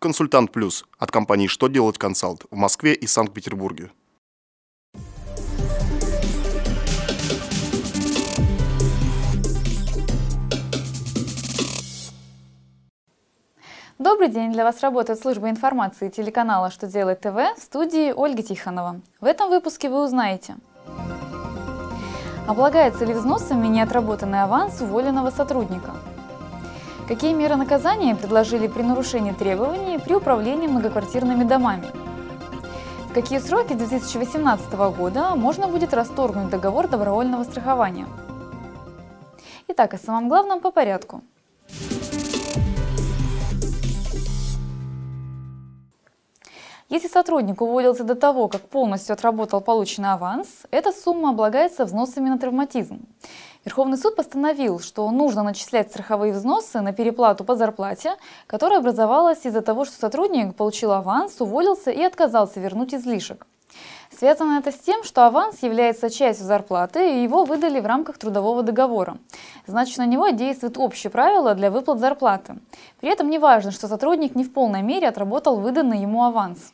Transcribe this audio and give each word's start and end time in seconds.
Консультант 0.00 0.52
Плюс 0.52 0.84
от 0.96 1.10
компании 1.10 1.48
«Что 1.48 1.66
делать 1.66 1.98
консалт» 1.98 2.44
в 2.52 2.56
Москве 2.56 2.94
и 2.94 3.08
Санкт-Петербурге. 3.08 3.90
Добрый 13.98 14.28
день! 14.28 14.52
Для 14.52 14.62
вас 14.62 14.80
работает 14.82 15.18
служба 15.18 15.50
информации 15.50 16.10
телеканала 16.10 16.70
«Что 16.70 16.86
делает 16.86 17.22
ТВ» 17.22 17.34
в 17.58 17.60
студии 17.60 18.12
Ольга 18.12 18.44
Тихонова. 18.44 19.00
В 19.20 19.24
этом 19.24 19.50
выпуске 19.50 19.88
вы 19.88 20.04
узнаете 20.04 20.54
Облагается 22.46 23.04
ли 23.04 23.14
взносами 23.14 23.66
неотработанный 23.66 24.44
аванс 24.44 24.80
уволенного 24.80 25.30
сотрудника? 25.30 25.96
Какие 27.08 27.32
меры 27.32 27.56
наказания 27.56 28.14
предложили 28.14 28.66
при 28.66 28.82
нарушении 28.82 29.32
требований 29.32 29.98
при 29.98 30.14
управлении 30.14 30.68
многоквартирными 30.68 31.42
домами? 31.42 31.86
В 33.08 33.14
какие 33.14 33.38
сроки 33.38 33.72
2018 33.72 34.70
года 34.94 35.34
можно 35.34 35.68
будет 35.68 35.94
расторгнуть 35.94 36.50
договор 36.50 36.86
добровольного 36.86 37.44
страхования? 37.44 38.06
Итак, 39.68 39.94
о 39.94 39.98
самом 39.98 40.28
главном 40.28 40.60
по 40.60 40.70
порядку. 40.70 41.22
Если 46.90 47.08
сотрудник 47.08 47.60
уволился 47.60 48.02
до 48.02 48.14
того, 48.14 48.48
как 48.48 48.62
полностью 48.62 49.12
отработал 49.12 49.60
полученный 49.60 50.14
аванс, 50.14 50.48
эта 50.70 50.90
сумма 50.90 51.30
облагается 51.30 51.84
взносами 51.84 52.30
на 52.30 52.38
травматизм. 52.38 53.00
Верховный 53.66 53.98
суд 53.98 54.16
постановил, 54.16 54.80
что 54.80 55.10
нужно 55.10 55.42
начислять 55.42 55.90
страховые 55.90 56.32
взносы 56.32 56.80
на 56.80 56.94
переплату 56.94 57.44
по 57.44 57.56
зарплате, 57.56 58.14
которая 58.46 58.78
образовалась 58.78 59.44
из-за 59.44 59.60
того, 59.60 59.84
что 59.84 59.98
сотрудник 59.98 60.54
получил 60.54 60.92
аванс, 60.92 61.38
уволился 61.42 61.90
и 61.90 62.02
отказался 62.02 62.58
вернуть 62.58 62.94
излишек. 62.94 63.46
Связано 64.10 64.58
это 64.58 64.72
с 64.72 64.78
тем, 64.78 65.04
что 65.04 65.26
аванс 65.26 65.62
является 65.62 66.08
частью 66.08 66.46
зарплаты, 66.46 67.16
и 67.16 67.22
его 67.22 67.44
выдали 67.44 67.80
в 67.80 67.86
рамках 67.86 68.16
трудового 68.16 68.62
договора. 68.62 69.18
Значит, 69.66 69.98
на 69.98 70.06
него 70.06 70.30
действует 70.30 70.78
общее 70.78 71.10
правило 71.10 71.54
для 71.54 71.70
выплат 71.70 71.98
зарплаты. 71.98 72.56
При 73.00 73.10
этом 73.10 73.28
не 73.28 73.38
важно, 73.38 73.72
что 73.72 73.88
сотрудник 73.88 74.34
не 74.34 74.44
в 74.44 74.54
полной 74.54 74.80
мере 74.80 75.06
отработал 75.06 75.60
выданный 75.60 76.00
ему 76.00 76.24
аванс. 76.24 76.72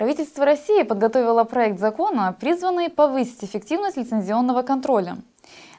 Правительство 0.00 0.46
России 0.46 0.82
подготовило 0.82 1.44
проект 1.44 1.78
закона, 1.78 2.34
призванный 2.40 2.88
повысить 2.88 3.44
эффективность 3.44 3.98
лицензионного 3.98 4.62
контроля. 4.62 5.18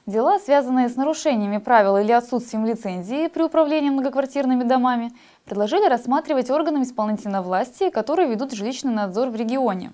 Дела, 0.06 0.38
связанные 0.38 0.90
с 0.90 0.96
нарушениями 0.96 1.58
правил 1.58 1.98
или 1.98 2.12
отсутствием 2.12 2.64
лицензии 2.64 3.30
при 3.30 3.42
управлении 3.42 3.90
многоквартирными 3.90 4.62
домами, 4.62 5.12
предложили 5.46 5.90
рассматривать 5.90 6.52
органам 6.52 6.84
исполнительной 6.84 7.42
власти, 7.42 7.90
которые 7.90 8.30
ведут 8.30 8.54
жилищный 8.54 8.94
надзор 8.94 9.30
в 9.30 9.36
регионе. 9.36 9.92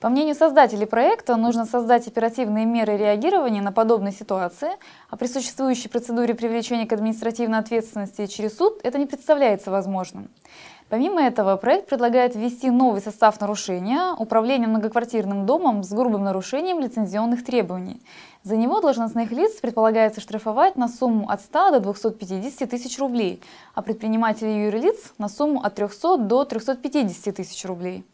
По 0.00 0.10
мнению 0.10 0.34
создателей 0.34 0.86
проекта, 0.86 1.36
нужно 1.36 1.64
создать 1.64 2.06
оперативные 2.06 2.66
меры 2.66 2.96
реагирования 2.96 3.62
на 3.62 3.72
подобные 3.72 4.12
ситуации, 4.12 4.70
а 5.08 5.16
при 5.16 5.26
существующей 5.26 5.88
процедуре 5.88 6.34
привлечения 6.34 6.86
к 6.86 6.92
административной 6.92 7.58
ответственности 7.58 8.26
через 8.26 8.56
суд 8.56 8.80
это 8.82 8.98
не 8.98 9.06
представляется 9.06 9.70
возможным. 9.70 10.30
Помимо 10.88 11.20
этого, 11.20 11.56
проект 11.56 11.88
предлагает 11.88 12.36
ввести 12.36 12.70
новый 12.70 13.00
состав 13.00 13.40
нарушения– 13.40 14.14
управление 14.18 14.68
многоквартирным 14.68 15.44
домом 15.44 15.82
с 15.82 15.92
грубым 15.92 16.22
нарушением 16.22 16.78
лицензионных 16.78 17.44
требований. 17.44 18.00
За 18.44 18.56
него 18.56 18.80
должностных 18.80 19.32
лиц 19.32 19.58
предполагается 19.60 20.20
штрафовать 20.20 20.76
на 20.76 20.86
сумму 20.86 21.28
от 21.28 21.40
100 21.40 21.72
до 21.72 21.80
250 21.80 22.70
тысяч 22.70 23.00
рублей, 23.00 23.42
а 23.74 23.82
предпринимателей 23.82 24.58
и 24.58 24.64
юрлиц– 24.66 25.12
на 25.18 25.28
сумму 25.28 25.60
от 25.64 25.74
300 25.74 26.18
до 26.18 26.44
350 26.44 27.34
тысяч 27.34 27.64
рублей. 27.64 28.04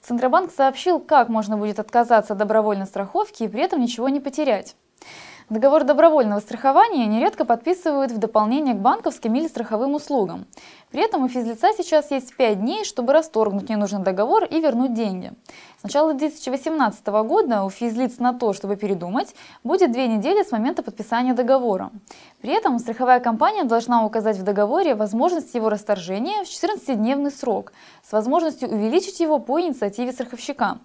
Центробанк 0.00 0.52
сообщил, 0.52 1.00
как 1.00 1.28
можно 1.28 1.56
будет 1.56 1.80
отказаться 1.80 2.34
от 2.34 2.38
добровольной 2.38 2.86
страховки 2.86 3.42
и 3.42 3.48
при 3.48 3.62
этом 3.62 3.80
ничего 3.80 4.08
не 4.08 4.20
потерять. 4.20 4.76
Договор 5.48 5.84
добровольного 5.84 6.40
страхования 6.40 7.06
нередко 7.06 7.44
подписывают 7.44 8.10
в 8.10 8.18
дополнение 8.18 8.74
к 8.74 8.78
банковским 8.78 9.32
или 9.36 9.46
страховым 9.46 9.94
услугам. 9.94 10.44
При 10.90 11.00
этом 11.00 11.22
у 11.22 11.28
физлица 11.28 11.68
сейчас 11.72 12.10
есть 12.10 12.36
5 12.36 12.60
дней, 12.60 12.84
чтобы 12.84 13.12
расторгнуть 13.12 13.68
ненужный 13.68 14.02
договор 14.02 14.42
и 14.42 14.58
вернуть 14.60 14.92
деньги. 14.92 15.32
С 15.78 15.84
начала 15.84 16.14
2018 16.14 17.06
года 17.06 17.62
у 17.62 17.70
физлиц 17.70 18.18
на 18.18 18.32
то, 18.34 18.54
чтобы 18.54 18.74
передумать, 18.74 19.36
будет 19.62 19.92
2 19.92 20.06
недели 20.06 20.42
с 20.42 20.50
момента 20.50 20.82
подписания 20.82 21.32
договора. 21.32 21.92
При 22.40 22.52
этом 22.52 22.80
страховая 22.80 23.20
компания 23.20 23.62
должна 23.62 24.04
указать 24.04 24.38
в 24.38 24.42
договоре 24.42 24.96
возможность 24.96 25.54
его 25.54 25.68
расторжения 25.68 26.42
в 26.42 26.48
14-дневный 26.48 27.30
срок 27.30 27.72
с 28.02 28.10
возможностью 28.10 28.68
увеличить 28.68 29.20
его 29.20 29.38
по 29.38 29.60
инициативе 29.60 30.10
страховщика. 30.10 30.78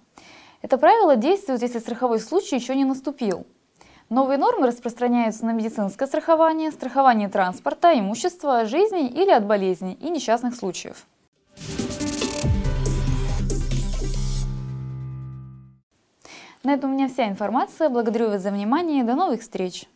Это 0.60 0.78
правило 0.78 1.16
действует, 1.16 1.62
если 1.62 1.80
страховой 1.80 2.20
случай 2.20 2.54
еще 2.54 2.76
не 2.76 2.84
наступил. 2.84 3.44
Новые 4.12 4.36
нормы 4.36 4.66
распространяются 4.66 5.46
на 5.46 5.52
медицинское 5.52 6.06
страхование, 6.06 6.70
страхование 6.70 7.30
транспорта, 7.30 7.98
имущества, 7.98 8.66
жизни 8.66 9.08
или 9.08 9.30
от 9.30 9.46
болезней 9.46 9.94
и 9.94 10.10
несчастных 10.10 10.54
случаев. 10.54 11.06
На 16.62 16.74
этом 16.74 16.90
у 16.90 16.94
меня 16.94 17.08
вся 17.08 17.26
информация. 17.26 17.88
Благодарю 17.88 18.28
вас 18.28 18.42
за 18.42 18.50
внимание. 18.50 19.02
До 19.02 19.14
новых 19.14 19.40
встреч! 19.40 19.86